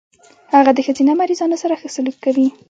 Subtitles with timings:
[0.53, 2.47] هغه د ښځينه مريضانو سره ښه سلوک کوي.